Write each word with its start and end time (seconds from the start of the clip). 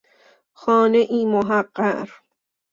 خانهای 0.53 1.25
محقر 1.25 2.09